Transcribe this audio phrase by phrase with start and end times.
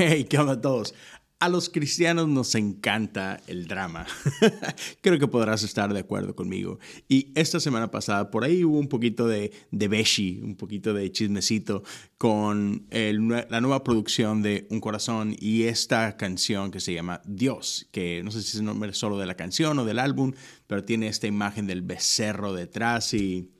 [0.02, 0.94] Hey, ¿qué onda a todos?
[1.40, 4.06] A los cristianos nos encanta el drama.
[5.02, 6.78] Creo que podrás estar de acuerdo conmigo.
[7.06, 11.12] Y esta semana pasada por ahí hubo un poquito de, de beshi, un poquito de
[11.12, 11.82] chismecito
[12.16, 18.22] con la nueva producción de Un Corazón y esta canción que se llama Dios, que
[18.22, 20.32] no sé si es el nombre solo de la canción o del álbum,
[20.66, 23.50] pero tiene esta imagen del becerro detrás y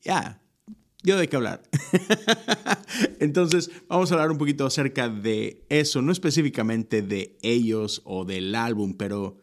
[0.00, 0.41] ya,
[1.02, 1.62] dio de qué hablar.
[3.20, 8.54] Entonces, vamos a hablar un poquito acerca de eso, no específicamente de ellos o del
[8.54, 9.38] álbum, pero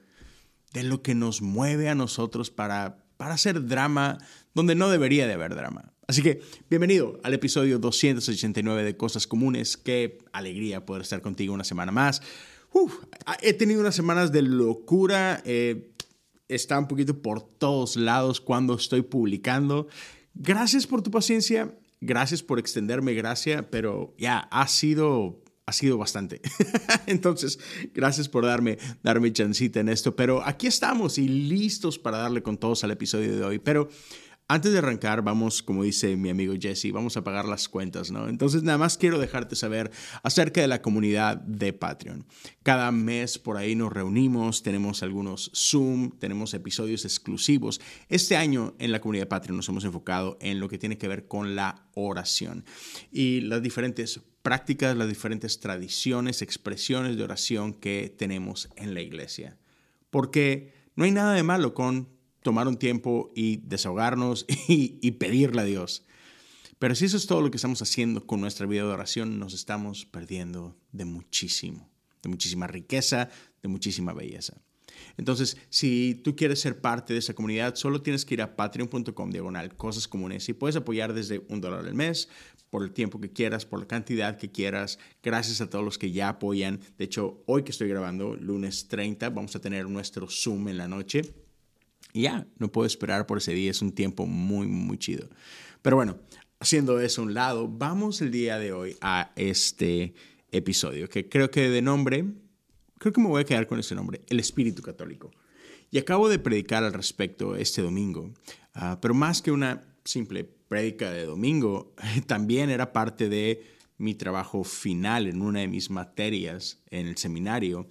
[0.73, 4.17] de lo que nos mueve a nosotros para, para hacer drama
[4.53, 5.93] donde no debería de haber drama.
[6.07, 9.77] Así que, bienvenido al episodio 289 de Cosas Comunes.
[9.77, 12.21] Qué alegría poder estar contigo una semana más.
[13.41, 15.41] he tenido unas semanas de locura.
[15.45, 15.91] Eh,
[16.47, 19.87] está un poquito por todos lados cuando estoy publicando.
[20.41, 26.41] Gracias por tu paciencia, gracias por extenderme gracia, pero ya ha sido ha sido bastante.
[27.05, 27.59] Entonces,
[27.93, 30.15] gracias por darme, darme chancita en esto.
[30.15, 33.59] Pero aquí estamos y listos para darle con todos al episodio de hoy.
[33.59, 33.89] Pero
[34.49, 38.27] antes de arrancar, vamos, como dice mi amigo Jesse, vamos a pagar las cuentas, ¿no?
[38.27, 39.91] Entonces, nada más quiero dejarte saber
[40.23, 42.25] acerca de la comunidad de Patreon.
[42.63, 47.79] Cada mes por ahí nos reunimos, tenemos algunos Zoom, tenemos episodios exclusivos.
[48.09, 51.07] Este año en la comunidad de Patreon nos hemos enfocado en lo que tiene que
[51.07, 52.65] ver con la oración
[53.11, 59.59] y las diferentes prácticas, las diferentes tradiciones, expresiones de oración que tenemos en la iglesia.
[60.09, 62.09] Porque no hay nada de malo con
[62.41, 66.05] tomar un tiempo y desahogarnos y, pedirle a Dios.
[66.77, 69.53] Pero si eso es todo lo que estamos haciendo con nuestra vida de oración, nos
[69.53, 71.89] estamos perdiendo de muchísimo,
[72.23, 73.29] de muchísima riqueza,
[73.61, 74.61] de muchísima belleza.
[75.17, 79.29] Entonces, si tú quieres ser parte de esa comunidad, solo tienes que ir a patreon.com
[79.29, 82.29] diagonal cosas comunes y puedes apoyar desde un dólar al mes
[82.69, 84.99] por el tiempo que quieras, por la cantidad que quieras.
[85.21, 86.79] Gracias a todos los que ya apoyan.
[86.97, 90.87] De hecho, hoy que estoy grabando, lunes 30, vamos a tener nuestro Zoom en la
[90.87, 91.48] noche
[92.13, 95.29] y ya, no puedo esperar por ese día, es un tiempo muy, muy chido.
[95.81, 96.17] Pero bueno,
[96.59, 100.13] haciendo eso a un lado, vamos el día de hoy a este
[100.51, 102.25] episodio, que creo que de nombre,
[102.97, 105.31] creo que me voy a quedar con ese nombre, el Espíritu Católico.
[105.91, 108.31] Y acabo de predicar al respecto este domingo,
[108.73, 111.93] ah, pero más que una simple prédica de domingo,
[112.27, 113.63] también era parte de
[113.97, 117.87] mi trabajo final en una de mis materias en el seminario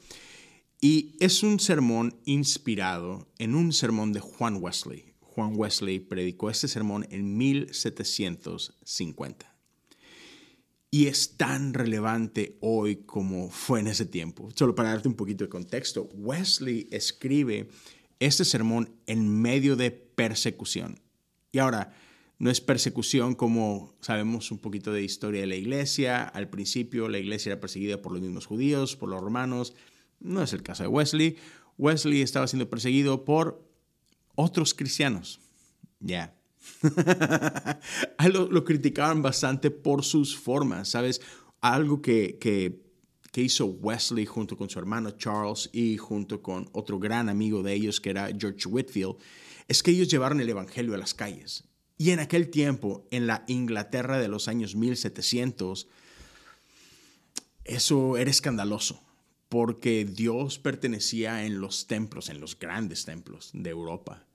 [0.81, 5.15] y es un sermón inspirado en un sermón de Juan Wesley.
[5.21, 9.55] Juan Wesley predicó este sermón en 1750.
[10.91, 14.49] Y es tan relevante hoy como fue en ese tiempo.
[14.55, 17.69] Solo para darte un poquito de contexto, Wesley escribe
[18.21, 21.01] este sermón en medio de persecución.
[21.53, 21.95] Y ahora,
[22.39, 26.23] no es persecución como sabemos un poquito de historia de la iglesia.
[26.23, 29.75] Al principio la iglesia era perseguida por los mismos judíos, por los romanos.
[30.21, 31.37] No es el caso de Wesley.
[31.77, 33.65] Wesley estaba siendo perseguido por
[34.35, 35.41] otros cristianos.
[36.01, 36.35] Ya.
[38.33, 41.21] lo, criticaban bastante por sus formas, ¿sabes?
[41.61, 42.83] Algo que, que,
[43.33, 47.73] que, hizo Wesley junto con su hermano Charles y junto con otro gran amigo de
[47.73, 49.17] ellos que era George Whitfield,
[49.67, 51.65] es que ellos llevaron el Evangelio a las calles.
[51.97, 55.89] Y en aquel tiempo, en la Inglaterra de los años 1700,
[57.65, 59.08] eso era escandaloso
[59.49, 64.27] porque Dios pertenecía en los templos, en los grandes templos de Europa.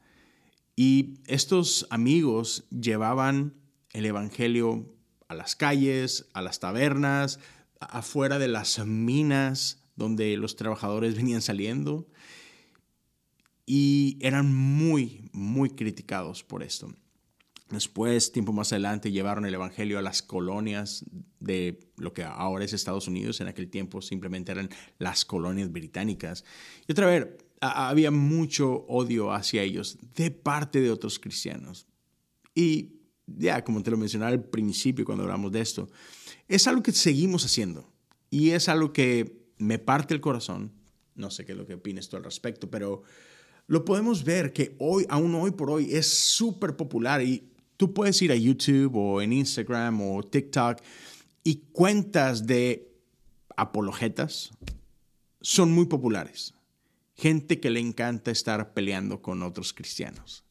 [0.75, 3.53] Y estos amigos llevaban
[3.91, 4.91] el Evangelio
[5.28, 7.40] a las calles, a las tabernas,
[7.79, 12.07] afuera de las minas donde los trabajadores venían saliendo.
[13.66, 16.94] Y eran muy, muy criticados por esto.
[17.69, 21.06] Después, tiempo más adelante, llevaron el Evangelio a las colonias
[21.40, 23.41] de lo que ahora es Estados Unidos.
[23.41, 24.69] En aquel tiempo simplemente eran
[25.00, 26.44] las colonias británicas.
[26.88, 27.28] Y otra vez,
[27.62, 31.88] había mucho odio hacia ellos de parte de otros cristianos.
[32.53, 35.90] Y ya, como te lo mencionaba al principio cuando hablamos de esto,
[36.47, 37.90] es algo que seguimos haciendo.
[38.29, 40.73] Y es algo que me parte el corazón.
[41.16, 43.03] No sé qué es lo que opinas tú al respecto, pero
[43.67, 47.53] lo podemos ver que hoy, aún hoy por hoy, es súper popular y
[47.84, 50.78] Tú puedes ir a YouTube o en Instagram o TikTok
[51.44, 52.90] y cuentas de
[53.58, 54.52] apologetas
[55.41, 56.53] son muy populares.
[57.14, 60.46] Gente que le encanta estar peleando con otros cristianos.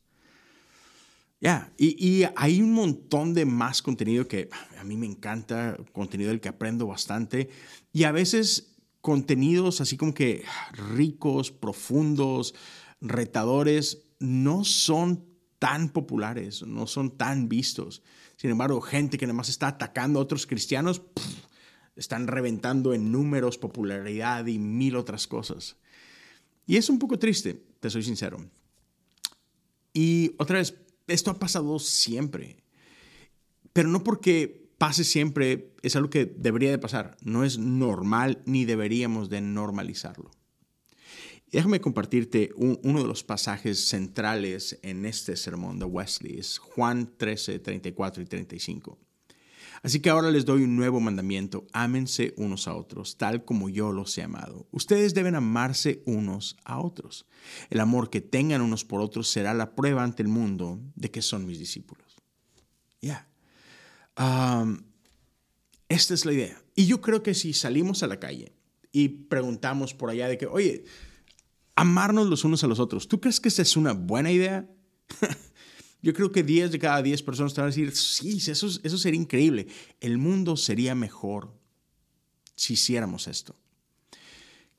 [1.40, 6.40] Ya, y, hay un montón de más contenido que a mí me encanta, contenido del
[6.42, 7.48] que aprendo bastante,
[7.94, 10.44] y a veces contenidos así como que
[10.74, 12.54] ricos, profundos,
[13.00, 15.31] retadores, no son
[15.62, 18.02] tan populares, no son tan vistos.
[18.34, 21.02] Sin embargo, gente que nada más está atacando a otros cristianos,
[21.94, 25.76] están reventando en números, popularidad y mil otras cosas.
[26.66, 28.44] Y es un poco triste, te soy sincero.
[29.92, 30.74] Y otra vez,
[31.06, 32.64] esto ha pasado siempre,
[33.72, 38.64] pero no porque pase siempre es algo que debería de pasar, no es normal ni
[38.64, 40.32] deberíamos de normalizarlo.
[41.52, 47.58] Déjame compartirte uno de los pasajes centrales en este sermón de Wesley, es Juan 13,
[47.58, 48.98] 34 y 35.
[49.82, 53.92] Así que ahora les doy un nuevo mandamiento, ámense unos a otros, tal como yo
[53.92, 54.66] los he amado.
[54.70, 57.26] Ustedes deben amarse unos a otros.
[57.68, 61.20] El amor que tengan unos por otros será la prueba ante el mundo de que
[61.20, 62.16] son mis discípulos.
[63.02, 63.28] Ya.
[65.88, 66.62] esta es la idea.
[66.74, 68.54] Y yo creo que si salimos a la calle
[68.90, 70.84] y preguntamos por allá de que, oye,
[71.74, 74.68] amarnos los unos a los otros, ¿tú crees que esa es una buena idea?
[76.02, 78.98] Yo creo que 10 de cada 10 personas te van a decir, sí, eso, eso
[78.98, 79.68] sería increíble.
[80.00, 81.54] El mundo sería mejor
[82.56, 83.56] si hiciéramos esto.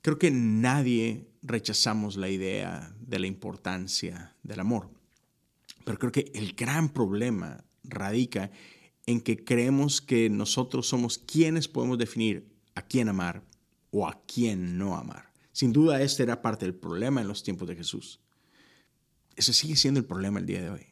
[0.02, 4.90] Creo que nadie rechazamos la idea de la importancia del amor.
[5.86, 8.52] Pero creo que el gran problema radica
[9.06, 13.44] en que creemos que nosotros somos quienes podemos definir a quién amar
[13.92, 15.33] o a quién no amar.
[15.54, 18.20] Sin duda, este era parte del problema en los tiempos de Jesús.
[19.36, 20.88] Ese sigue siendo el problema el día de hoy.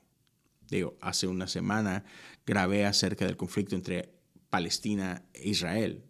[0.70, 2.06] Digo, hace una semana
[2.46, 4.14] grabé acerca del conflicto entre
[4.50, 6.06] Palestina e Israel.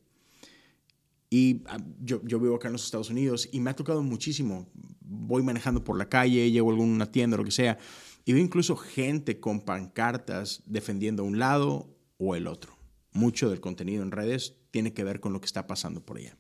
[1.30, 4.70] Y ah, yo, yo vivo acá en los Estados Unidos y me ha tocado muchísimo.
[5.00, 7.78] Voy manejando por la calle, llego a alguna tienda, lo que sea,
[8.26, 12.78] y veo incluso gente con pancartas defendiendo un lado o el otro.
[13.14, 16.38] Mucho del contenido en redes tiene que ver con lo que está pasando por allá.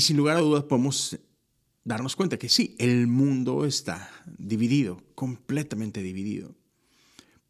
[0.00, 1.18] Y sin lugar a dudas podemos
[1.84, 6.56] darnos cuenta que sí, el mundo está dividido, completamente dividido.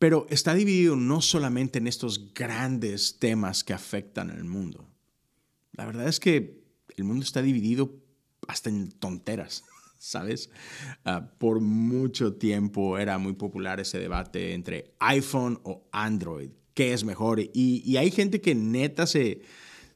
[0.00, 4.90] Pero está dividido no solamente en estos grandes temas que afectan al mundo.
[5.74, 6.64] La verdad es que
[6.96, 8.02] el mundo está dividido
[8.48, 9.62] hasta en tonteras,
[10.00, 10.50] ¿sabes?
[11.04, 16.50] Ah, por mucho tiempo era muy popular ese debate entre iPhone o Android.
[16.74, 17.38] ¿Qué es mejor?
[17.38, 17.48] Y,
[17.84, 19.42] y hay gente que neta se,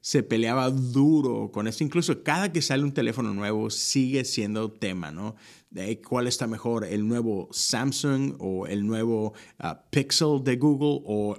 [0.05, 1.83] se peleaba duro con esto.
[1.83, 5.35] Incluso cada que sale un teléfono nuevo sigue siendo tema, ¿no?
[5.71, 11.39] De cuál está mejor, el nuevo Samsung o el nuevo ah, Pixel de Google o,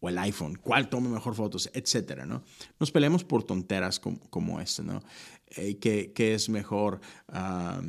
[0.00, 2.42] el iPhone, cuál toma mejor fotos, etcétera, ¿no?
[2.80, 5.02] Nos peleamos por tonteras como, como esta, ¿no?
[5.48, 7.02] Eh, ¿qué, ¿qué, es mejor?
[7.28, 7.82] Ah,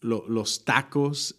[0.00, 1.36] los tacos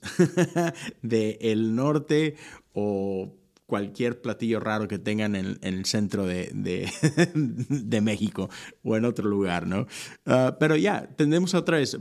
[1.02, 2.36] del el norte
[2.72, 3.34] o
[3.66, 8.50] cualquier platillo raro que tengan en, el centro de, México
[8.84, 9.88] o en otro lugar, ¿no?
[10.26, 11.98] Ah, pero ya, tendemos otra vez,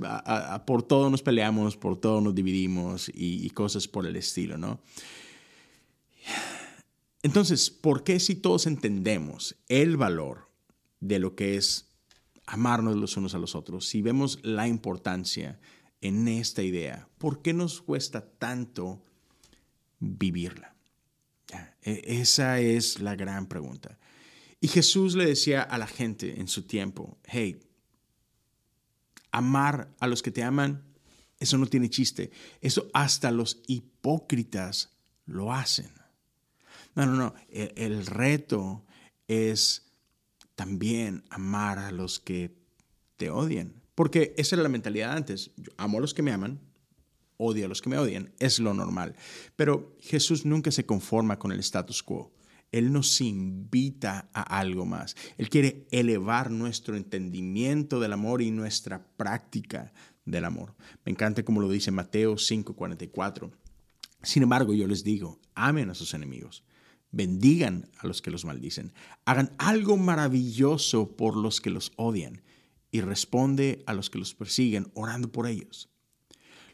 [0.67, 4.81] por todo nos peleamos, por todo nos dividimos y, y, cosas por el estilo, ¿no?
[7.23, 10.51] Entonces, ¿por qué si todos entendemos el valor
[11.01, 11.91] de lo que es
[12.47, 15.59] amarnos los unos a los otros, si vemos la importancia
[16.01, 19.03] en esta idea, ¿por qué nos cuesta tanto
[20.01, 20.74] vivirla?
[21.83, 23.99] E, esa es la gran pregunta.
[24.61, 27.61] Y Jesús le decía a la gente en su tiempo, hey,
[29.31, 30.83] amar a los que te aman,
[31.39, 32.31] eso no tiene chiste.
[32.61, 34.97] Eso hasta los hipócritas
[35.27, 35.91] lo hacen.
[36.95, 37.35] No, no, no.
[37.51, 38.85] El, el reto
[39.29, 39.93] es
[40.55, 42.57] también amar a los que
[43.17, 43.83] te odian.
[43.95, 45.51] Porque esa era la mentalidad antes.
[45.77, 46.61] Amo a los que me aman,
[47.45, 49.17] odio a los que me odian, es lo normal.
[49.57, 52.33] Pero Jesús nunca se conforma con el status quo.
[52.73, 55.15] Él nos invita a algo más.
[55.39, 59.93] Él quiere elevar nuestro entendimiento del amor y nuestra práctica
[60.25, 60.75] del amor.
[61.05, 63.53] Me encanta como lo dice Mateo 5:44.
[64.23, 66.65] Sin embargo, yo les digo, amen a sus enemigos,
[67.13, 68.93] bendigan a los que los maldicen,
[69.25, 72.43] hagan algo maravilloso por los que los odian
[72.91, 75.91] y responde a los que los persiguen orando por ellos.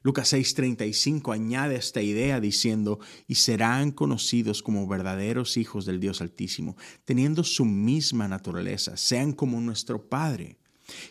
[0.02, 6.76] Lucas 6:35 añade esta idea diciendo, y serán conocidos como verdaderos hijos del Dios Altísimo,
[7.04, 10.58] teniendo su misma naturaleza, sean como nuestro Padre,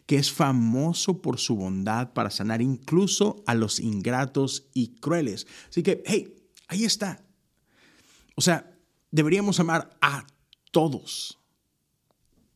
[0.08, 5.46] que es famoso por su bondad para sanar incluso a los ingratos y crueles.
[5.70, 6.36] Así que, hey,
[6.68, 7.24] ahí está.
[8.36, 8.76] O sea,
[9.12, 10.26] deberíamos amar a
[10.72, 11.38] todos.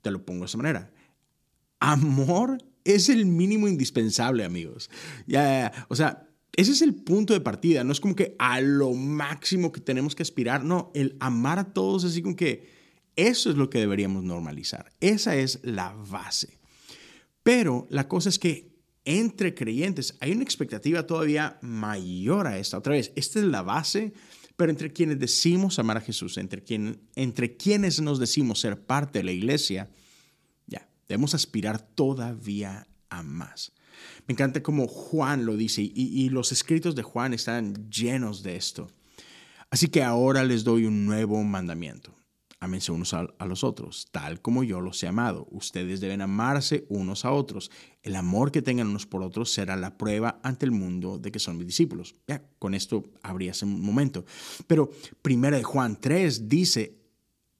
[0.02, 0.92] Te lo pongo de esa manera.
[1.80, 4.90] Amor es el mínimo indispensable, amigos.
[5.28, 7.84] Ya, o sea, ese es el punto de partida.
[7.84, 10.64] No es como que a lo máximo que tenemos que aspirar.
[10.64, 12.70] No, el amar a todos, así como que
[13.16, 14.92] eso es lo que deberíamos normalizar.
[15.00, 16.60] Esa es la base.
[17.42, 18.74] Pero la cosa es que
[19.06, 22.78] entre creyentes hay una expectativa todavía mayor a esta.
[22.78, 24.14] Otra vez, esta es la base,
[24.56, 26.64] Pero entre quienes decimos amar a Jesús, entre,
[27.16, 29.90] entre quienes nos decimos ser parte de la iglesia,
[31.08, 33.74] debemos aspirar todavía a más.
[34.28, 38.90] Me encanta como Juan lo dice y, los escritos de Juan están llenos de esto.
[39.70, 42.16] Así que ahora les doy un nuevo mandamiento
[42.64, 45.50] Ámense unos a, los otros, tal como yo los he amado.
[45.52, 47.70] Ustedes deben amarse unos a otros.
[48.02, 51.40] El amor que tengan unos por otros será la prueba ante el mundo de que
[51.40, 52.16] son mis discípulos.
[52.26, 54.24] Ya, con esto habría ese momento.
[54.66, 54.90] Pero
[55.22, 57.03] primera de Juan 3 dice,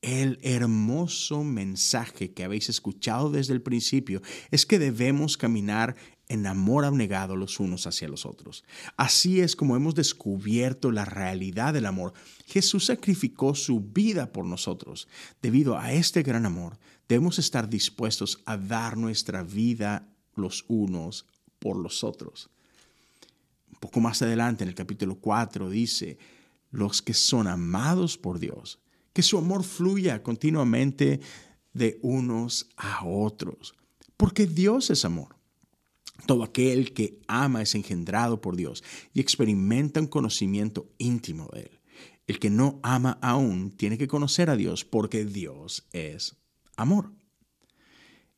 [0.04, 5.96] el hermoso mensaje que habéis escuchado desde el principio es que debemos caminar
[6.28, 8.66] en amor abnegado los unos hacia los otros.
[8.98, 12.14] Así es como hemos descubierto la realidad del amor.
[12.46, 15.08] Jesús sacrificó su vida por nosotros.
[15.42, 21.26] Debido a este gran amor, debemos estar dispuestos a dar nuestra vida los unos
[21.60, 22.50] por los otros.
[23.72, 26.18] Un poco más adelante, en el capítulo 4, dice,
[26.72, 28.80] los que son amados por Dios,
[29.14, 31.22] que su amor fluya continuamente
[31.74, 33.76] de unos a otros,
[34.18, 35.36] porque Dios es amor.
[36.26, 41.80] Todo aquel que ama es engendrado por Dios y experimenta un conocimiento íntimo de Él.
[42.28, 46.38] El que no ama aún tiene que conocer a Dios porque Dios es
[46.78, 47.12] amor.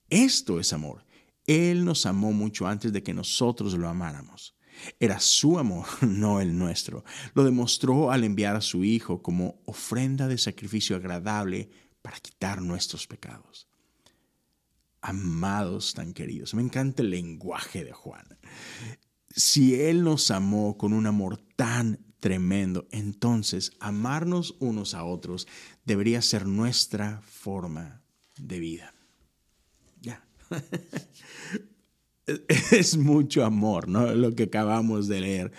[0.10, 1.06] Esto es amor.
[1.46, 4.55] Él nos amó mucho antes de que nosotros lo amáramos.
[5.00, 7.04] Era su amor, no el nuestro.
[7.34, 11.70] Lo demostró al enviar a su Hijo como ofrenda de sacrificio agradable
[12.02, 13.68] para quitar nuestros pecados
[15.06, 16.56] amados tan queridos.
[16.56, 18.26] Me encanta el lenguaje de Juan.
[19.30, 25.48] Si Él nos amó con un amor tan tremendo, entonces amarnos unos a otros
[25.86, 28.02] debería ser nuestra forma
[28.38, 28.96] de vida.
[30.02, 30.26] Ya.
[32.72, 34.14] es mucho amor, ¿no?
[34.14, 35.52] Lo que acabamos de leer.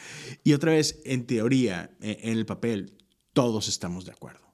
[0.44, 2.94] Y otra vez, en teoría, e, en el papel,
[3.32, 4.46] todos estamos de acuerdo.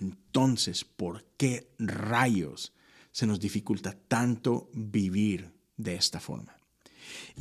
[0.00, 2.72] Entonces, ¿por qué rayos
[3.12, 6.56] se nos dificulta tanto vivir de esta forma.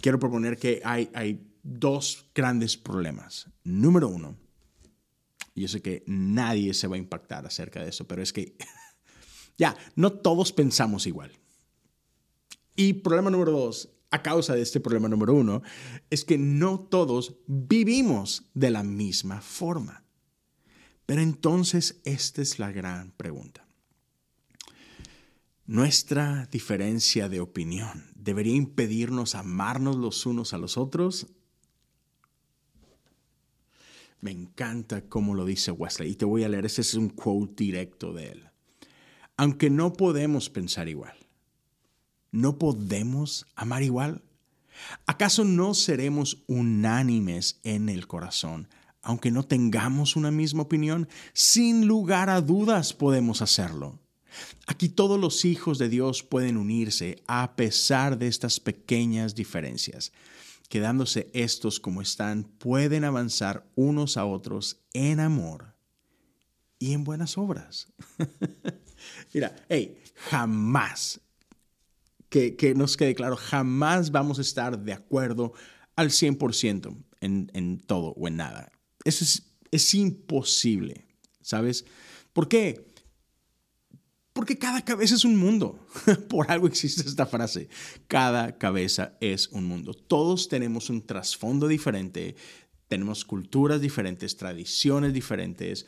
[0.02, 3.48] Quiero proponer que hay, hay dos grandes problemas.
[3.64, 4.36] Número uno,
[5.56, 8.56] yo sé que nadie se va a impactar acerca de eso, pero es que
[9.58, 11.32] ya, no todos pensamos igual.
[12.76, 15.64] Y problema número dos, a causa de este problema número uno,
[16.10, 20.04] es que no todos vivimos de la misma forma.
[21.06, 23.66] Pero entonces esta es la gran pregunta.
[25.66, 31.28] Nuestra diferencia de opinión debería impedirnos amarnos los unos a los otros.
[34.20, 37.64] Me encanta cómo lo dice Wesley y te voy a leer, ese es un quote
[37.64, 38.50] directo de él.
[39.38, 41.16] Aunque no podemos pensar igual,
[42.32, 44.24] ¿no podemos amar igual?
[45.06, 48.68] ¿Acaso no seremos unánimes en el corazón,
[49.02, 51.08] aunque no tengamos una misma opinión?
[51.34, 54.00] Sin lugar a dudas podemos hacerlo.
[54.66, 60.14] Aquí todos los hijos de Dios pueden unirse a pesar de estas pequeñas diferencias.
[60.70, 65.76] Quedándose estos como están, pueden avanzar unos a otros en amor
[66.80, 67.88] y en buenas obras.
[69.34, 71.20] Mira, hey, jamás,
[72.32, 75.52] que, nos quede claro, jamás vamos a estar de acuerdo
[75.98, 78.72] al 100% en, en todo o en nada.
[79.04, 81.06] Eso es, es imposible,
[81.42, 81.86] ¿sabes?
[82.32, 82.88] ¿Por qué?
[84.32, 85.86] Porque cada cabeza es un mundo.
[86.30, 87.68] Por algo existe esta frase.
[88.08, 89.94] Cada cabeza es un mundo.
[89.94, 92.38] Todos tenemos un trasfondo diferente,
[92.88, 95.86] tenemos culturas diferentes, tradiciones diferentes.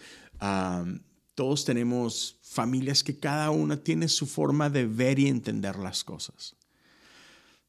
[1.35, 6.55] Todos tenemos familias que cada una tiene su forma de ver y entender las cosas.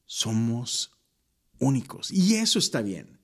[0.04, 0.92] Somos
[1.58, 3.20] únicos y eso está bien.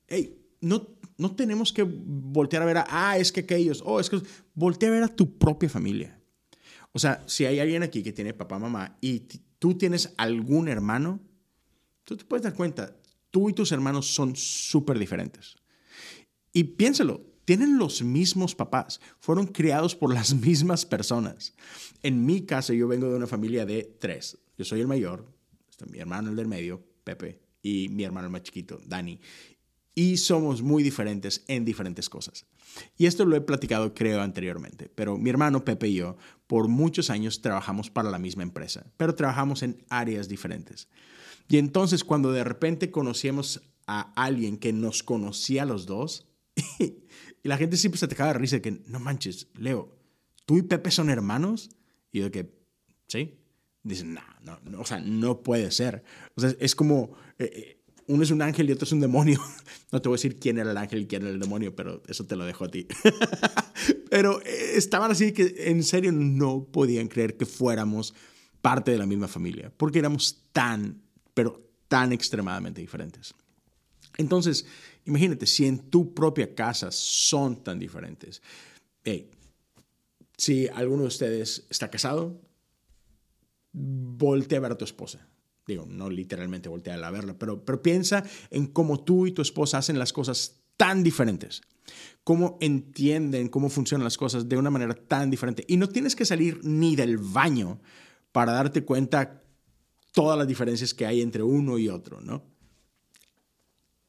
[0.61, 4.21] No, no tenemos que voltear a ver a, ah, es que aquellos, oh, es que
[4.55, 6.21] voltea a ver a tu propia familia
[6.93, 9.21] o sea, si hay alguien aquí que tiene papá, mamá y
[9.59, 11.21] tú tienes algún hermano,
[12.05, 12.97] tú te puedes dar cuenta,
[13.31, 15.57] tú y tus hermanos son súper diferentes.
[16.53, 21.53] Y piénsalo, tienen los mismos papás, fueron criados por las mismas personas.
[22.01, 24.39] En mi caso, yo vengo de una familia de tres.
[24.57, 25.27] Yo soy el mayor,
[25.91, 29.19] mi hermano el del medio, Pepe, y mi hermano el más chiquito, Dani
[29.97, 32.47] y somos muy diferentes en diferentes cosas.
[32.97, 36.17] Y esto lo he platicado creo anteriormente, pero mi hermano Pepe y yo
[36.47, 40.87] por muchos años trabajamos para la misma empresa, pero trabajamos en áreas diferentes.
[41.49, 46.29] Y entonces cuando de repente conocíamos a alguien que nos conocía a los dos,
[47.43, 49.97] y la gente siempre se te caga de risa que, no manches, Leo,
[50.47, 51.71] ¿tú y Pepe son hermanos?
[52.13, 52.51] Y de que,
[53.07, 53.39] ¿sí?
[53.83, 56.05] Dicen, no, no, o sea, no puede ser.
[56.35, 57.13] O sea, es como...
[57.39, 59.41] Eh, eh, uno es un ángel y otro es un demonio.
[59.93, 62.01] No te voy a decir quién era el ángel y quién era el demonio, pero
[62.07, 62.87] eso te lo dejo a ti.
[64.11, 68.15] Pero eh, estaban así que en serio no podían creer que fuéramos
[68.61, 71.03] parte de la misma familia, porque éramos tan,
[71.35, 73.35] pero tan extremadamente diferentes.
[74.17, 74.67] Entonces,
[75.05, 78.43] imagínate, si en tu propia casa son tan diferentes.
[80.37, 82.41] si alguno de ustedes está casado,
[83.73, 85.27] voltea a ver a tu esposa
[85.71, 89.79] digo, no literalmente voltear a verla, pero, pero piensa en cómo tú y tu esposa
[89.79, 91.63] hacen las cosas tan diferentes,
[92.25, 95.65] cómo entienden cómo funcionan las cosas de una manera tan diferente.
[95.69, 97.81] Y no tienes que salir ni del baño
[98.33, 99.43] para darte cuenta
[100.13, 102.45] todas las diferencias que hay entre uno y otro, ¿no?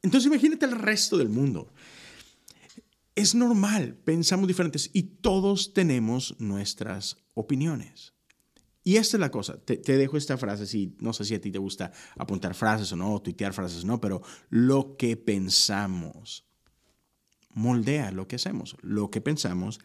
[0.01, 1.73] Entonces imagínate el resto del mundo.
[3.15, 8.13] Es normal, pensamos diferentes y todos tenemos nuestras opiniones.
[8.83, 11.51] Y esta es la cosa, te, dejo esta frase, si, no sé si a ti
[11.51, 16.45] te gusta apuntar frases o no, o tuitear frases o no, pero lo que pensamos
[17.53, 18.75] moldea lo que hacemos.
[18.81, 19.79] Lo que pensamos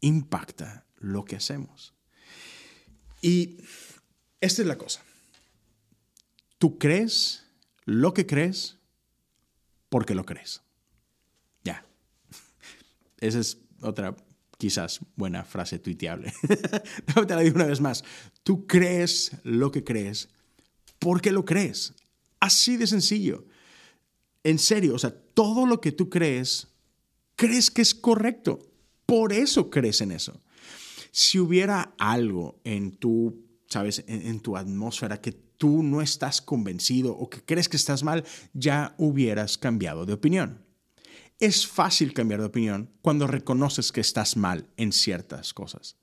[0.00, 1.94] impacta lo que hacemos.
[3.22, 3.58] Y
[4.40, 5.02] esta es la cosa.
[6.58, 7.44] Tú crees
[7.84, 8.77] lo que crees
[9.88, 10.62] porque lo crees.
[11.64, 11.84] Ya.
[13.20, 14.14] Esa es otra
[14.58, 16.32] quizás buena frase tuiteable.
[17.26, 18.04] Te la digo una vez más.
[18.42, 20.28] Tú crees lo que crees
[20.98, 21.94] porque lo crees.
[22.40, 23.46] Así de sencillo.
[24.42, 26.68] En serio, o sea, todo lo que tú crees,
[27.36, 28.58] crees que es correcto.
[29.06, 30.42] Por eso crees en eso.
[31.12, 37.12] Si hubiera algo en tu, sabes, en, en tu atmósfera que tú no estás convencido
[37.12, 38.24] o que crees que estás mal,
[38.54, 40.64] ya hubieras cambiado de opinión.
[41.40, 45.96] Es fácil cambiar de opinión cuando reconoces que estás mal en ciertas cosas.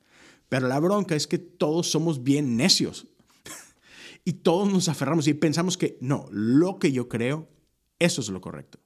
[0.50, 3.08] Pero la bronca es que todos somos bien necios.
[4.26, 7.50] y todos nos aferramos y pensamos que no, lo que yo creo,
[8.00, 8.80] eso es lo correcto.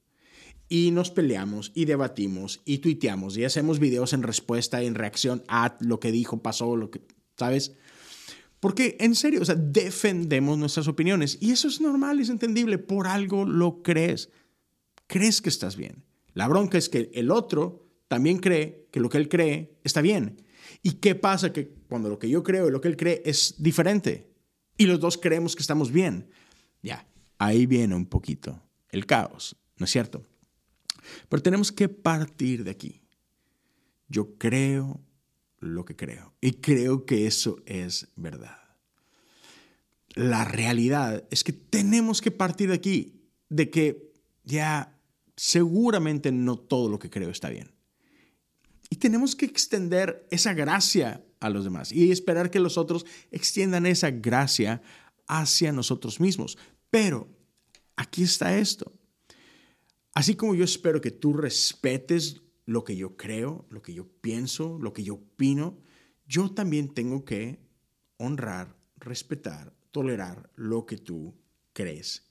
[0.69, 5.75] Y nos peleamos y debatimos y tuiteamos y hacemos videos en respuesta, en reacción a
[5.79, 7.01] lo que dijo, pasó, lo que,
[7.37, 7.75] ¿sabes?
[8.59, 13.07] Porque en serio, o sea, defendemos nuestras opiniones y eso es normal, es entendible, por
[13.07, 14.29] algo lo crees.
[15.07, 16.03] Crees que estás bien.
[16.33, 20.43] La bronca es que el otro también cree que lo que él cree está bien.
[20.83, 21.53] ¿Y qué pasa?
[21.53, 24.29] Que cuando lo que yo creo y lo que él cree es diferente
[24.77, 26.29] y los dos creemos que estamos bien,
[26.81, 27.07] ya,
[27.37, 30.23] ahí viene un poquito el caos, ¿no es cierto?
[31.27, 33.01] Pero tenemos que partir de aquí.
[34.07, 35.01] Yo creo
[35.59, 38.58] lo que creo y creo que eso es verdad.
[40.15, 44.99] La realidad es que tenemos que partir de aquí, de que ya
[45.35, 47.71] seguramente no todo lo que creo está bien.
[48.89, 53.85] Y tenemos que extender esa gracia a los demás y esperar que los otros extiendan
[53.85, 54.81] esa gracia
[55.27, 56.57] hacia nosotros mismos.
[56.89, 57.29] Pero
[57.95, 58.91] aquí está esto.
[60.13, 64.77] Así como yo espero que tú respetes lo que yo creo, lo que yo pienso,
[64.79, 65.77] lo que yo opino,
[66.27, 67.59] yo también tengo que
[68.17, 71.35] honrar, respetar, tolerar lo que tú
[71.73, 72.29] crees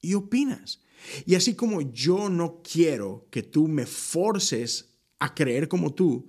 [0.00, 0.80] y opinas.
[1.24, 6.26] Y así como yo no quiero que tú me forces a creer como tú,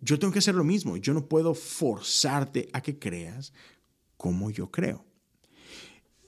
[0.00, 0.96] yo tengo que hacer lo mismo.
[0.96, 3.52] Yo no puedo forzarte a que creas
[4.16, 5.04] como yo creo.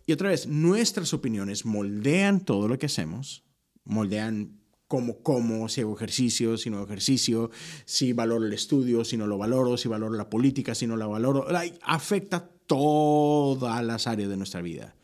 [0.07, 3.45] Y otra vez, nuestras opiniones moldean todo lo que hacemos,
[3.85, 7.53] moldean cómo como, si hago ejercicio, si no hago ejercicio,
[7.85, 11.07] si valoro el estudio, si no lo valoro, si valoro la política, si no la
[11.07, 11.47] valoro.
[11.83, 14.95] Afecta todas las áreas de nuestra vida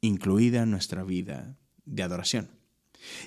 [0.00, 2.50] incluida nuestra vida de adoración.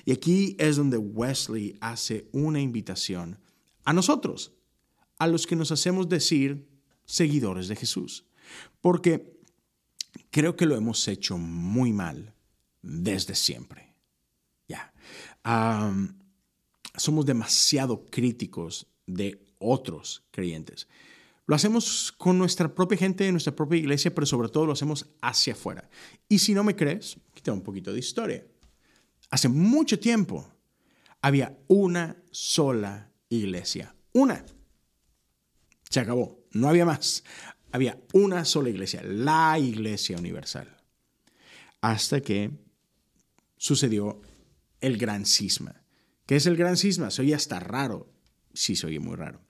[0.04, 3.38] Y aquí es donde Wesley hace una invitación
[3.84, 4.52] a nosotros,
[5.18, 6.66] a los que nos hacemos decir
[7.04, 8.24] seguidores de Jesús,
[8.80, 9.38] porque
[10.30, 12.34] creo que lo hemos hecho muy mal
[12.80, 13.94] desde siempre.
[14.68, 14.94] Ya.
[16.96, 20.88] somos demasiado críticos de otros creyentes.
[21.46, 25.54] Lo hacemos con nuestra propia gente, nuestra propia iglesia, pero sobre todo lo hacemos hacia
[25.54, 25.88] afuera.
[26.28, 28.46] Y si no me crees, aquí un poquito de historia.
[29.30, 30.46] Hace mucho tiempo
[31.20, 33.94] había una sola iglesia.
[34.12, 34.44] Una.
[35.88, 36.44] Se acabó.
[36.52, 37.24] No había más.
[37.72, 40.76] Había una sola iglesia, la iglesia universal.
[41.80, 42.50] Hasta que
[43.56, 44.20] sucedió
[44.80, 45.82] el gran cisma.
[46.26, 47.10] ¿Qué es el gran cisma?
[47.10, 48.12] Se oye hasta raro.
[48.52, 49.40] Sí, se oye muy raro.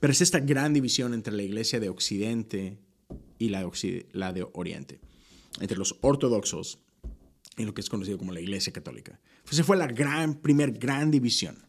[0.00, 2.78] Pero es esta gran división entre la iglesia de Occidente
[3.38, 3.62] y la
[4.32, 5.00] de, Oriente,
[5.60, 6.78] entre los ortodoxos
[7.56, 9.20] y lo que es conocido como la iglesia católica.
[9.50, 11.66] Esa fue la gran, primer gran división.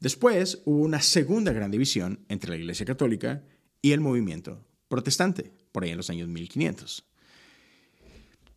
[0.00, 3.44] Después hubo una segunda gran división entre la iglesia católica
[3.82, 7.04] y el movimiento protestante, por ahí en los años 1500.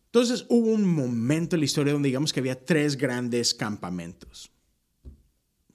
[0.06, 4.50] Entonces hubo un momento en la historia donde digamos que había tres grandes campamentos.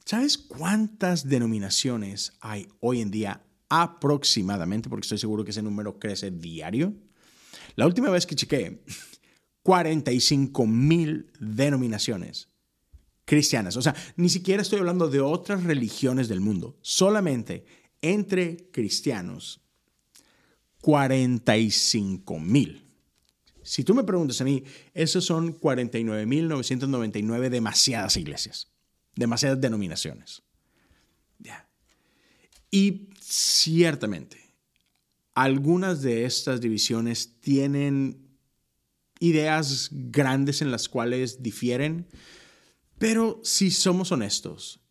[0.06, 4.88] ¿Sabes cuántas denominaciones hay hoy en día aproximadamente?
[4.88, 6.94] Porque estoy seguro que ese número crece diario.
[7.76, 8.84] La última vez que chequé,
[9.64, 12.50] 45 mil denominaciones
[13.26, 13.78] cristianas.
[13.78, 17.66] O sea, ni siquiera estoy hablando de otras religiones del mundo, solamente
[18.00, 19.60] entre cristianos,
[20.82, 22.86] 45 mil.
[23.64, 24.64] Si tú me preguntas a mí,
[24.94, 28.75] esos son 49.999 demasiadas iglesias,
[29.16, 30.42] demasiadas denominaciones.
[32.72, 34.54] Y ciertamente,
[35.34, 38.28] algunas de estas divisiones tienen
[39.22, 42.06] ideas grandes en las cuales difieren,
[42.98, 44.82] pero si somos honestos,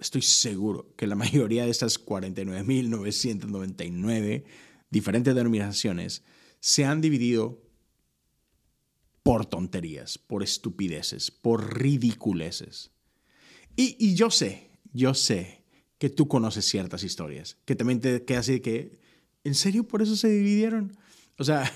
[0.00, 4.44] estoy seguro que la mayoría de estas 49.999
[4.90, 6.24] diferentes denominaciones
[6.58, 7.62] se han dividido
[9.22, 12.90] por tonterías, por estupideces, por ridiculeces.
[13.82, 15.64] Y, yo sé, yo sé
[15.96, 19.00] que tú conoces ciertas historias, que también te quedas así de que,
[19.42, 20.98] ¿en serio por eso se dividieron?
[21.38, 21.72] O sea,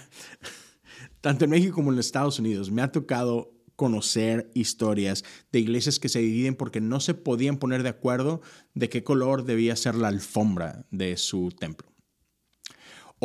[1.23, 6.11] tanto en México como en Estados Unidos me ha tocado conocer historias de iglesias que
[6.11, 8.43] se dividen porque no se podían poner de acuerdo
[8.75, 11.95] de qué color debía ser la alfombra de su templo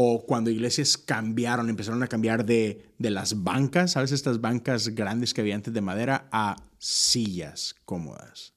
[0.02, 4.14] o cuando iglesias cambiaron, empezaron a cambiar de, de las bancas, ¿sabes?
[4.14, 8.54] Estas bancas grandes que había antes de madera a sillas cómodas.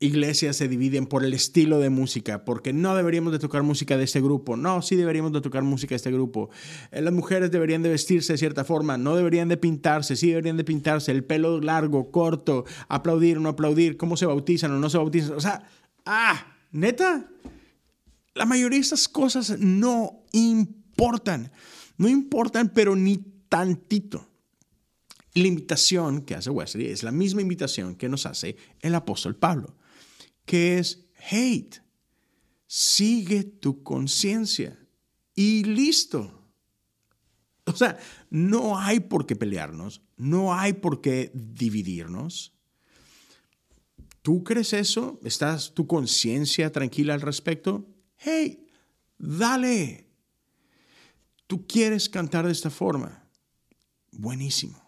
[0.00, 4.04] Iglesias se dividen por el estilo de música, porque no deberíamos de tocar música de
[4.04, 6.50] este grupo, no, sí deberíamos de tocar música de este grupo.
[6.92, 10.56] Eh, las mujeres deberían de vestirse de cierta forma, no deberían de pintarse, sí deberían
[10.56, 14.88] de pintarse, el pelo largo, corto, aplaudir o no aplaudir, cómo se bautizan o no
[14.88, 15.32] se bautizan.
[15.32, 15.68] O sea,
[16.06, 17.28] ah, neta,
[18.34, 21.50] la mayoría de estas cosas no importan.
[21.96, 24.28] No importan, pero ni tantito.
[25.34, 29.76] La invitación que hace Wesley es la misma invitación que nos hace el apóstol Pablo,
[30.48, 31.76] que es, hate,
[32.66, 34.76] sigue tu conciencia
[35.34, 36.50] y listo.
[37.66, 37.98] O sea,
[38.30, 42.54] no hay por qué pelearnos, no hay por qué dividirnos.
[44.22, 45.20] ¿Tú crees eso?
[45.22, 47.86] ¿Estás tu conciencia tranquila al respecto?
[48.18, 48.66] hey,
[49.18, 50.06] dale.
[51.46, 53.24] Tú quieres cantar de esta forma.
[54.12, 54.82] Buenísimo.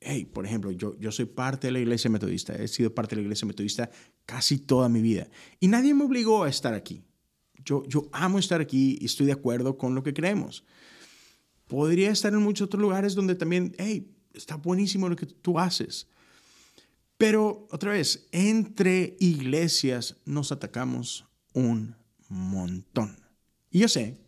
[0.00, 3.22] Hey, por ejemplo, yo, yo soy parte de la iglesia metodista, he sido parte de
[3.22, 3.90] la iglesia metodista
[4.26, 5.28] casi toda mi vida
[5.60, 7.02] y nadie me obligó a estar aquí.
[7.64, 10.64] Yo, yo amo estar aquí y estoy de acuerdo con lo que creemos.
[11.66, 16.08] Podría estar en muchos otros lugares donde también, hey, está buenísimo lo que tú haces.
[17.16, 21.96] Pero otra vez, entre iglesias nos atacamos un
[22.28, 23.16] montón.
[23.70, 24.18] Y yo sé,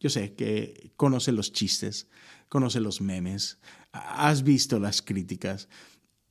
[0.00, 2.08] yo sé que conoce los chistes,
[2.48, 3.58] conoce los memes,
[3.92, 5.68] has visto las críticas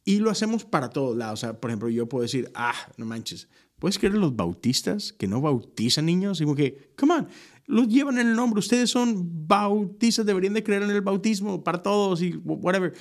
[0.06, 1.39] y lo hacemos para todos lados.
[1.39, 5.28] O sea, por ejemplo, yo puedo decir, ah, no manches, ¿puedes creer los bautistas que
[5.28, 6.39] no bautizan niños?
[6.39, 7.28] Como que, come on,
[7.65, 11.82] los llevan en el nombre, ustedes son bautistas, deberían de creer en el bautismo para
[11.82, 12.94] todos y whatever.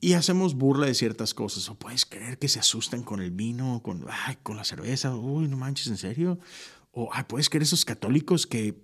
[0.00, 1.68] Y hacemos burla de ciertas cosas.
[1.70, 4.04] ¿O puedes creer que se asustan con el vino, con,
[4.42, 5.16] con la cerveza?
[5.16, 6.38] Uy, no manches, ¿en serio?
[6.90, 8.82] O, ay, puedes creer esos católicos que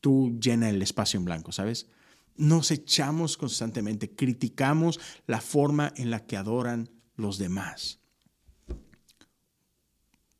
[0.00, 1.88] tú llena el espacio en blanco, ¿sabes?
[2.36, 8.00] Nos echamos constantemente, criticamos la forma en la que adoran los demás.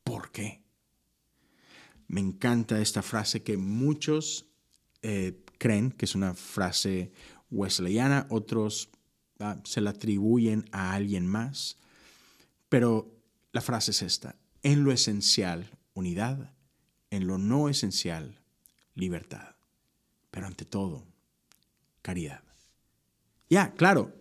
[0.04, 0.62] ¿Por qué?
[2.08, 4.46] Me encanta esta frase que muchos
[5.02, 7.12] eh, creen que es una frase
[7.50, 8.90] wesleyana, otros
[9.38, 11.78] ah, se la atribuyen a alguien más,
[12.68, 13.14] pero
[13.52, 16.54] la frase es esta, en lo esencial unidad,
[17.10, 18.40] en lo no esencial,
[18.94, 19.56] libertad,
[20.30, 21.06] pero ante todo,
[23.48, 24.14] Ya, claro,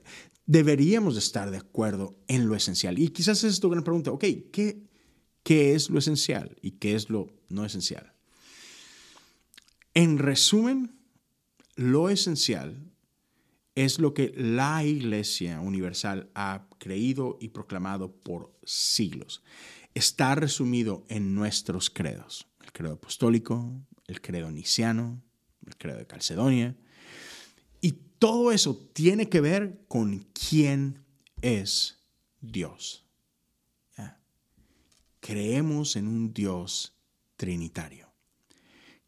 [0.45, 2.97] deberíamos estar de acuerdo en lo esencial.
[2.99, 4.83] Y quizás es tu gran pregunta, ok, ¿qué,
[5.43, 8.13] ¿qué es lo esencial y qué es lo no esencial?
[9.93, 10.99] En resumen,
[11.75, 12.91] lo esencial
[13.75, 19.41] es lo que la Iglesia Universal ha creído y proclamado por siglos
[19.93, 22.47] está resumido en nuestros credos.
[22.63, 23.71] El credo apostólico,
[24.07, 25.21] el credo niciano,
[25.65, 26.75] el credo de Calcedonia.
[28.19, 31.05] Todo eso tiene que ver con quién
[31.41, 31.99] es
[32.41, 33.05] Dios.
[35.19, 36.95] Creemos en un Dios
[37.35, 38.09] trinitario.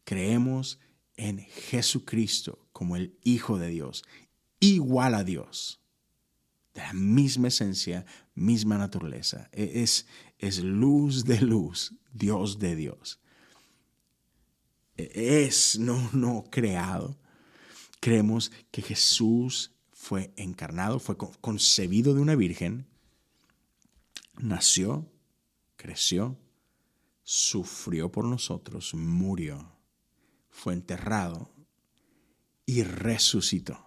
[0.04, 0.78] Creemos
[1.16, 4.04] en Jesucristo como el Hijo de Dios,
[4.60, 5.80] igual a Dios,
[6.74, 9.48] de la misma esencia, misma naturaleza.
[9.52, 10.06] E-, es,
[10.38, 13.20] es luz de luz, Dios de Dios.
[14.96, 17.18] E-, es, no, no creado.
[18.02, 22.88] Creemos que Jesús fue encarnado, fue concebido de una virgen,
[24.38, 25.08] nació,
[25.76, 26.36] creció,
[27.22, 29.78] sufrió por nosotros, murió,
[30.50, 31.54] fue enterrado
[32.66, 33.78] y resucitó.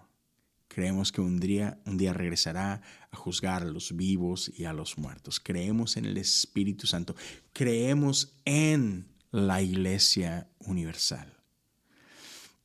[0.69, 4.97] Creemos que un día, un día regresará a juzgar a los vivos y a los
[4.97, 5.41] muertos.
[5.41, 7.17] Creemos en el Espíritu Santo.
[7.51, 11.34] Creemos en la Iglesia Universal.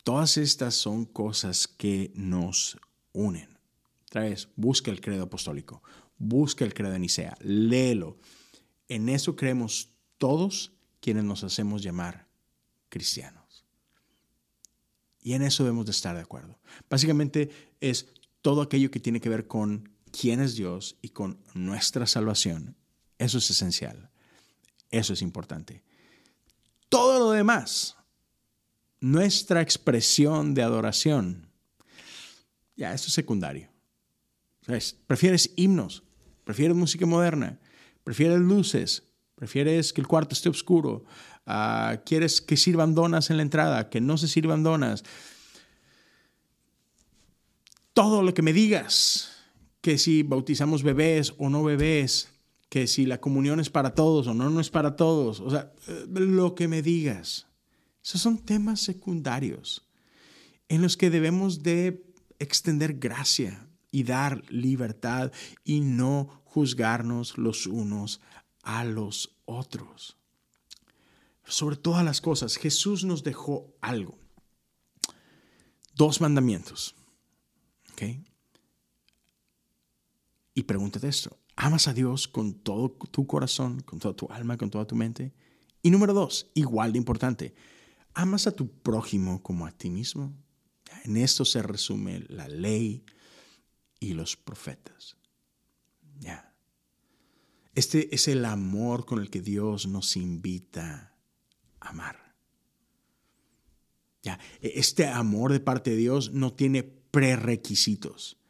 [0.03, 2.77] Todas estas son cosas que nos
[3.13, 3.57] unen.
[4.07, 5.83] Otra vez, busca el credo apostólico,
[6.17, 8.17] busca el credo de Nicea, léelo.
[8.87, 12.27] En eso creemos todos quienes nos hacemos llamar
[12.89, 13.65] cristianos.
[15.21, 16.59] Y en eso debemos de estar de acuerdo.
[16.89, 18.07] Básicamente es
[18.41, 22.75] todo aquello que tiene que ver con quién es Dios y con nuestra salvación.
[23.17, 24.09] Eso es esencial.
[24.89, 25.83] Eso es importante.
[26.89, 27.95] Todo lo demás
[29.01, 31.47] nuestra expresión de adoración.
[32.77, 33.69] Ya, eso es secundario.
[35.07, 36.03] Prefieres himnos,
[36.43, 37.59] prefieres música moderna,
[38.03, 39.03] prefieres luces,
[39.35, 41.03] prefieres que el cuarto esté oscuro,
[41.45, 45.03] ah, quieres que sirvan donas en la entrada, que no se sirvan donas.
[47.93, 49.31] Todo lo que me digas,
[49.81, 52.29] que si bautizamos bebés o no bebés,
[52.69, 55.73] que si la comunión es para todos o no, no es para todos, o sea,
[55.87, 57.47] eh, lo que me digas.
[58.03, 59.87] Esos son temas secundarios
[60.69, 62.05] en los que debemos de
[62.39, 65.31] extender gracia y dar libertad
[65.63, 68.21] y no juzgarnos los unos
[68.63, 70.17] a los otros.
[71.43, 74.17] Sobre todas las cosas, Jesús nos dejó algo.
[75.95, 76.95] Dos mandamientos.
[80.53, 81.37] Y pregúntate esto.
[81.55, 85.33] ¿Amas a Dios con todo tu corazón, con toda tu alma, con toda tu mente?
[85.81, 87.53] Y número dos, igual de importante,
[88.13, 90.33] ¿Amas a tu prójimo como a ti mismo?
[91.03, 93.05] En esto se resume la ley
[93.99, 95.15] y los profetas.
[96.19, 96.53] Ya.
[97.73, 101.15] Este es el amor con el que Dios nos invita
[101.79, 102.35] a amar.
[104.23, 104.39] Ya.
[104.61, 108.40] E-, este amor de parte de Dios no tiene prerequisitos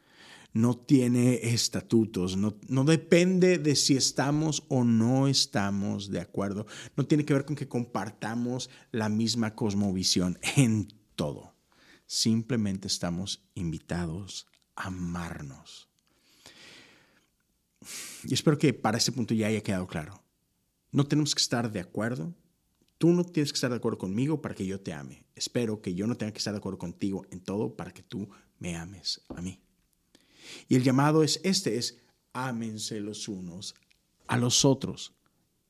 [0.53, 6.65] no tiene estatutos, no, depende de si estamos o no estamos de acuerdo,
[6.97, 11.53] no tiene que ver con que compartamos la misma cosmovisión en todo.
[12.05, 15.87] Simplemente estamos invitados a amarnos.
[18.25, 20.21] Y espero que para este punto ya haya quedado claro.
[20.91, 22.35] No tenemos que estar de acuerdo.
[22.97, 25.25] Tú no tienes que estar de acuerdo conmigo para que yo te ame.
[25.33, 28.29] Espero que yo no tenga que estar de acuerdo contigo en todo para que tú
[28.59, 29.59] me ames a mí.
[30.67, 31.97] Y el llamado es este, es
[32.33, 33.75] ámense los unos
[34.27, 35.13] a los otros.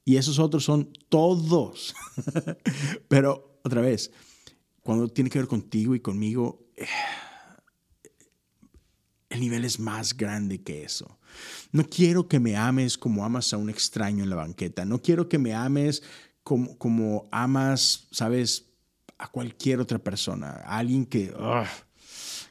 [0.06, 1.96] Y esos otros son todos.
[3.08, 4.12] Pero otra vez,
[4.82, 6.86] cuando tiene que ver contigo y conmigo, eh,
[9.30, 11.20] el nivel es más grande que eso.
[11.72, 14.86] No quiero que me ames como amas a un extraño en la banqueta.
[14.86, 16.04] No quiero que me ames
[16.44, 18.70] como, como amas, sabes,
[19.18, 20.62] a cualquier otra persona.
[20.66, 21.34] A alguien que,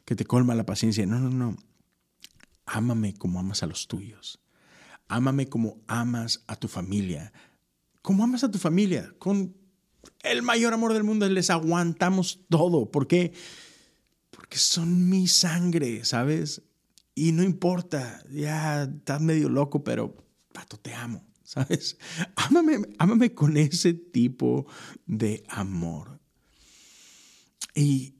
[0.05, 1.05] que te colma la paciencia.
[1.05, 1.57] No, no, no.
[2.73, 4.39] Ámame como amas a los tuyos.
[5.09, 7.33] Ámame como amas a tu familia.
[8.01, 9.13] Como amas a tu familia.
[9.19, 9.57] Con
[10.23, 12.89] el mayor amor del mundo les aguantamos todo.
[12.89, 13.33] ¿Por qué?
[14.29, 16.61] Porque son mi sangre, ¿sabes?
[17.13, 20.15] Y no importa, ya estás medio loco, pero
[20.53, 21.97] pato, te amo, ¿sabes?
[22.37, 24.65] Ámame, ámame con ese tipo
[25.05, 26.21] de amor.
[27.75, 28.15] Y,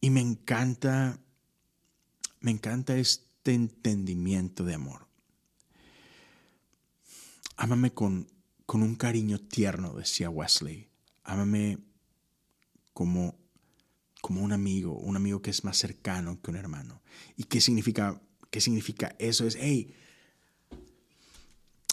[0.00, 1.18] y me encanta,
[2.38, 5.06] me encanta este este entendimiento de amor.
[7.56, 8.30] Ámame con,
[8.66, 10.90] con un cariño tierno, decía Wesley.
[11.24, 11.78] Ámame
[12.92, 13.38] como,
[14.20, 17.00] como un amigo, un amigo que es más cercano que un hermano.
[17.34, 19.46] ¿Y qué significa, qué significa eso?
[19.46, 19.94] Es, hey,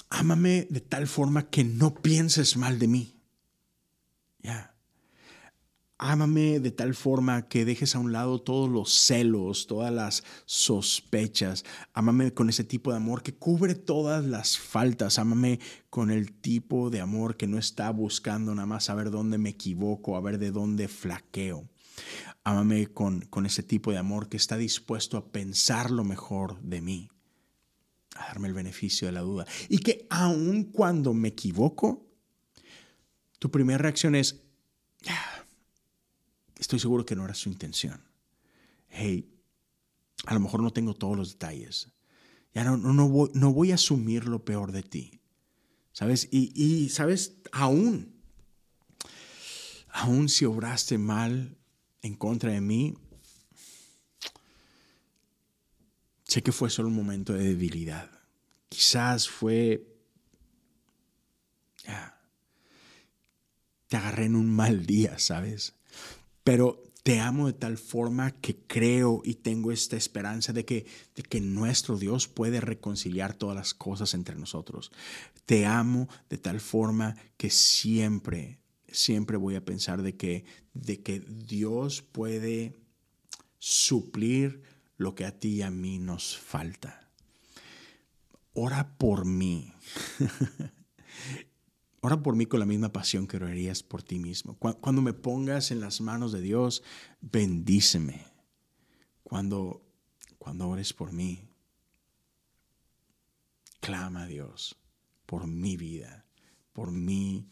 [0.09, 3.21] ámame de tal forma que no pienses mal de mí.
[4.39, 4.75] Ya.
[5.99, 11.65] Ámame de tal forma que dejes a un lado todos los celos, todas las sospechas.
[11.93, 15.17] Ámame con ese tipo de amor que cubre todas las faltas.
[15.17, 19.49] Ámame con el tipo de amor que no está buscando nada más saber dónde me
[19.49, 21.67] equivoco, a ver de dónde flaqueo.
[22.43, 26.79] Ámame con, con ese tipo de amor que está dispuesto a pensar lo mejor de
[26.79, 27.09] mí,
[28.15, 29.47] a darme el beneficio de la duda.
[29.67, 32.05] Y que aun cuando me equivoco,
[33.39, 34.43] tu primera reacción es,
[36.67, 38.03] estoy seguro que no era su intención.
[38.89, 39.33] Hey,
[40.25, 41.93] a lo mejor no tengo todos los detalles.
[42.53, 45.21] Ya no, no, voy, no voy a asumir lo peor de ti.
[45.93, 46.27] ¿Sabes?
[46.29, 47.37] Y, y, ¿sabes?
[47.53, 48.21] Aún,
[49.87, 51.57] aún si obraste mal
[52.01, 52.97] en contra de mí,
[56.25, 58.11] sé que fue solo un momento de debilidad.
[58.67, 59.87] Quizás fue...
[63.87, 65.77] te agarré en un mal día, ¿sabes?
[66.47, 71.23] Pero te amo de tal forma que creo y tengo esta esperanza de que, de
[71.23, 74.93] que nuestro Dios puede reconciliar todas las cosas entre nosotros.
[75.45, 81.19] Te amo de tal forma que siempre, siempre voy a pensar de que, de que
[81.19, 82.79] Dios puede
[83.59, 84.61] suplir
[84.95, 87.11] lo que a ti y a mí nos falta.
[88.53, 89.73] Ora por mí.
[92.07, 94.57] Ora por mí con la misma pasión que orarías por ti mismo.
[94.57, 96.81] Cuando me pongas en las manos de Dios,
[97.19, 98.25] bendíceme.
[99.23, 99.85] Cuando,
[100.37, 101.49] cuando ores por mí,
[103.81, 104.77] clama a Dios
[105.25, 106.25] por mi vida,
[106.71, 107.49] por mi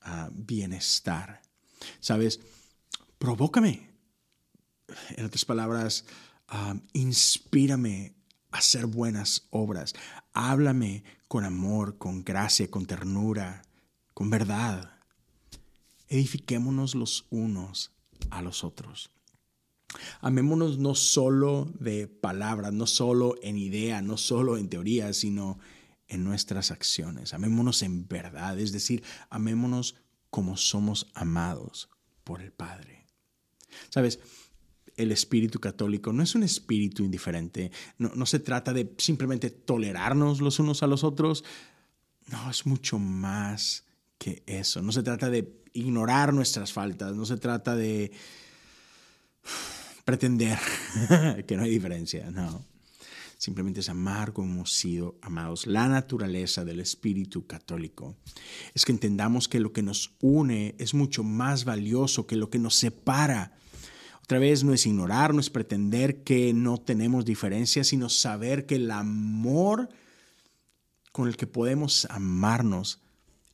[0.00, 1.42] ah, bienestar.
[2.00, 2.40] Sabes,
[3.18, 3.90] provócame.
[5.18, 6.06] En otras palabras,
[6.46, 8.14] ah, inspírame
[8.52, 9.92] a hacer buenas obras.
[10.32, 13.67] Háblame con amor, con gracia, con ternura
[14.18, 14.98] con verdad.
[16.08, 17.92] Edifiquémonos los unos
[18.30, 19.12] a los otros.
[20.20, 25.60] Amémonos no solo de palabras, no solo en idea, no solo en teoría, sino
[26.08, 27.32] en nuestras acciones.
[27.32, 29.94] Amémonos en verdad, es decir, amémonos
[30.30, 31.88] como somos amados
[32.24, 33.06] por el Padre.
[33.88, 34.18] Sabes,
[34.96, 40.40] el espíritu católico no es un espíritu indiferente, no, no se trata de simplemente tolerarnos
[40.40, 41.44] los unos a los otros,
[42.26, 43.84] no, es mucho más
[44.18, 44.82] que eso.
[44.82, 48.10] No se trata de ignorar nuestras faltas, no se trata de
[50.04, 50.58] pretender
[51.46, 52.64] que no hay diferencia, no.
[53.38, 55.68] Simplemente es amar como hemos sido amados.
[55.68, 58.16] La naturaleza del espíritu católico
[58.74, 62.58] es que entendamos que lo que nos une es mucho más valioso que lo que
[62.58, 63.52] nos separa.
[64.24, 68.74] Otra vez no es ignorar, no es pretender que no tenemos diferencias, sino saber que
[68.74, 69.88] el amor
[71.12, 73.00] con el que podemos amarnos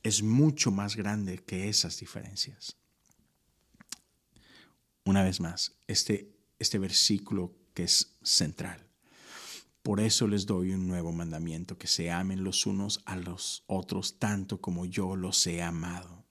[0.05, 2.77] es mucho más grande que esas diferencias.
[5.03, 8.87] Una vez más, este, este versículo que es central.
[9.81, 14.19] Por eso les doy un nuevo mandamiento, que se amen los unos a los otros
[14.19, 16.23] tanto como yo los he amado.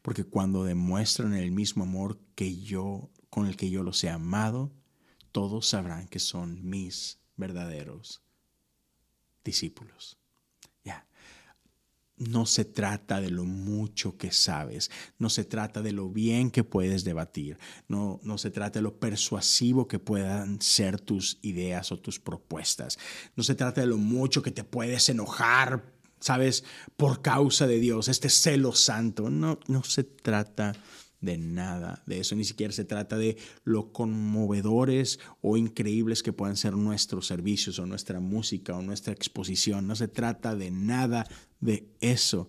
[0.00, 4.72] Porque cuando demuestran el mismo amor que yo con el que yo los he amado,
[5.30, 8.22] todos sabrán que son mis verdaderos
[9.44, 10.18] discípulos
[12.18, 16.64] no se trata de lo mucho que sabes, no se trata de lo bien que
[16.64, 21.98] puedes debatir, no, no se trata de lo persuasivo que puedan ser tus ideas o
[21.98, 22.98] tus propuestas,
[23.36, 26.64] no se trata de lo mucho que te puedes enojar, sabes,
[26.96, 30.74] por causa de Dios, este celo santo, no, no se trata
[31.20, 36.56] de nada de eso, ni siquiera se trata de lo conmovedores o increíbles que puedan
[36.56, 41.26] ser nuestros servicios o nuestra música o nuestra exposición, no se trata de nada
[41.60, 42.48] de eso.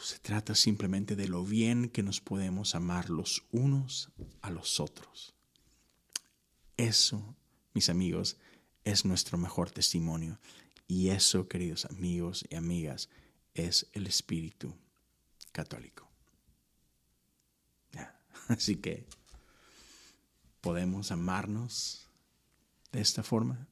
[0.00, 5.34] Se trata simplemente de lo bien que nos podemos amar los unos a los otros.
[6.76, 7.34] Eso,
[7.74, 8.36] mis amigos,
[8.84, 10.38] es nuestro mejor testimonio.
[10.86, 13.08] Y eso, queridos amigos y amigas,
[13.54, 14.72] es el espíritu
[15.50, 16.05] católico.
[18.56, 19.06] Así que
[20.60, 22.08] podemos amarnos
[22.92, 23.68] de esta forma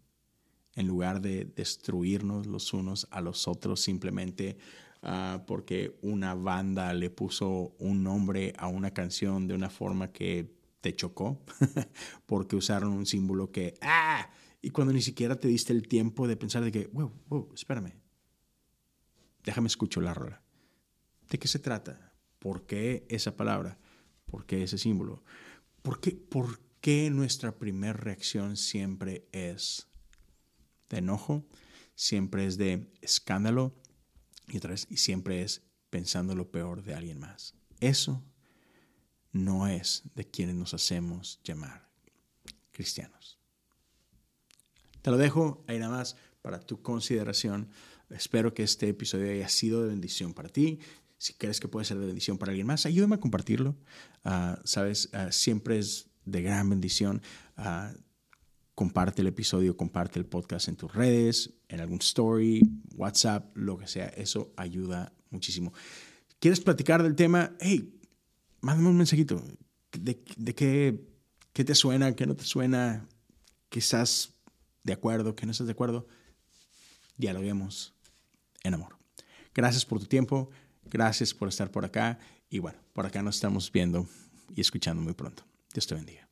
[0.75, 4.59] en lugar de destruirnos los unos a los otros simplemente
[5.03, 10.53] ah, porque una banda le puso un nombre a una canción de una forma que
[10.85, 11.43] te chocó,
[12.27, 14.29] porque usaron un símbolo que, ah,
[14.61, 17.95] y cuando ni siquiera te diste el tiempo de pensar de que, wow, wow, espérame,
[19.45, 20.43] déjame escuchar la rola.
[21.31, 22.13] ¿De qué se trata?
[22.39, 23.79] ¿Por qué esa palabra?
[24.27, 25.23] ¿Por qué ese símbolo?
[25.83, 29.89] ¿Por qué, por qué nuestra primera reacción siempre es
[30.89, 31.45] de enojo?
[31.95, 33.75] Siempre es de escándalo
[34.49, 37.55] y, otra vez, y siempre es pensando lo peor de alguien más.
[37.81, 38.25] Eso
[39.33, 41.89] no es de quienes nos hacemos llamar
[42.71, 43.39] cristianos.
[45.03, 47.69] Te lo dejo ahí nada más para tu consideración.
[48.11, 50.79] Espero que este episodio haya sido de bendición para ti.
[51.25, 53.79] Si crees que puede ser de bendición para alguien más, ayúdame a compartirlo.
[54.25, 57.23] Ah, Sabes, ah, siempre es de gran bendición.
[57.57, 57.95] Ah,
[58.75, 62.61] comparte el episodio, comparte el podcast en tus redes, en algún story,
[62.95, 64.09] WhatsApp, lo que sea.
[64.09, 65.73] Eso ayuda muchísimo.
[66.41, 67.57] ¿Quieres platicar del tema?
[67.59, 67.99] Hey,
[68.61, 69.43] mándame un mensajito.
[69.93, 70.21] ¿De,
[70.55, 71.09] qué,
[71.55, 72.15] qué te suena?
[72.15, 73.09] ¿Qué no te suena?
[73.71, 74.35] ¿Qué estás
[74.83, 75.35] de acuerdo?
[75.35, 76.07] ¿Qué no estás de acuerdo?
[77.17, 77.95] Dialoguemos
[78.63, 78.99] en amor.
[79.55, 80.51] Gracias por tu tiempo.
[80.91, 82.19] Gracias por estar por acá
[82.49, 84.07] y bueno, por acá nos estamos viendo
[84.55, 85.45] y escuchando muy pronto.
[85.73, 86.24] Dios te bendiga.